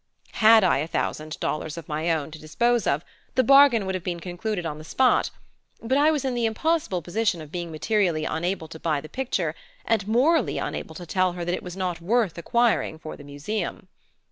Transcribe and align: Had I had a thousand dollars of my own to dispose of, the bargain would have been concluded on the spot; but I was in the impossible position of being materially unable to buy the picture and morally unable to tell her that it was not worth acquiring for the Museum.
Had 0.41 0.63
I 0.63 0.79
had 0.79 0.85
a 0.85 0.87
thousand 0.87 1.39
dollars 1.39 1.77
of 1.77 1.87
my 1.87 2.09
own 2.11 2.31
to 2.31 2.39
dispose 2.39 2.87
of, 2.87 3.05
the 3.35 3.43
bargain 3.43 3.85
would 3.85 3.93
have 3.93 4.03
been 4.03 4.19
concluded 4.19 4.65
on 4.65 4.79
the 4.79 4.83
spot; 4.83 5.29
but 5.79 5.95
I 5.95 6.09
was 6.09 6.25
in 6.25 6.33
the 6.33 6.47
impossible 6.47 7.03
position 7.03 7.39
of 7.39 7.51
being 7.51 7.69
materially 7.71 8.25
unable 8.25 8.67
to 8.69 8.79
buy 8.79 8.99
the 8.99 9.09
picture 9.09 9.53
and 9.85 10.07
morally 10.07 10.57
unable 10.57 10.95
to 10.95 11.05
tell 11.05 11.33
her 11.33 11.45
that 11.45 11.53
it 11.53 11.61
was 11.61 11.77
not 11.77 12.01
worth 12.01 12.39
acquiring 12.39 12.97
for 12.97 13.15
the 13.15 13.23
Museum. 13.23 13.89